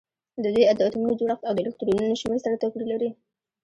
[0.43, 3.09] د دوی د اتومونو جوړښت او د الکترونونو شمیر سره توپیر لري